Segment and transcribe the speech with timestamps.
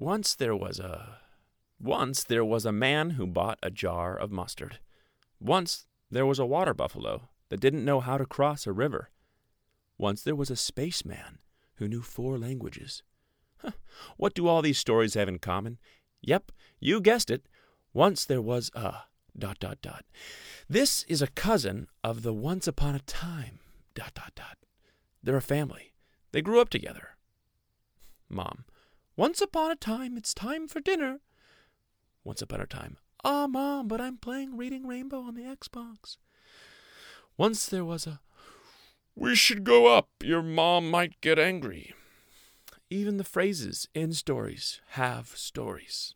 [0.00, 1.18] Once there was a.
[1.78, 4.78] Once there was a man who bought a jar of mustard.
[5.38, 9.10] Once there was a water buffalo that didn't know how to cross a river.
[9.98, 11.38] Once there was a spaceman
[11.74, 13.02] who knew four languages.
[13.58, 13.72] Huh.
[14.16, 15.76] What do all these stories have in common?
[16.22, 17.46] Yep, you guessed it.
[17.92, 19.02] Once there was a.
[19.36, 20.06] dot dot dot.
[20.66, 23.58] This is a cousin of the once upon a time.
[23.94, 24.56] dot dot dot.
[25.22, 25.92] They're a family.
[26.32, 27.16] They grew up together.
[28.30, 28.64] Mom.
[29.16, 31.20] Once upon a time, it's time for dinner.
[32.24, 32.96] Once upon a time.
[33.24, 36.16] Ah, Mom, but I'm playing Reading Rainbow on the Xbox.
[37.36, 38.20] Once there was a.
[39.14, 40.08] We should go up.
[40.22, 41.92] Your mom might get angry.
[42.88, 46.14] Even the phrases in stories have stories.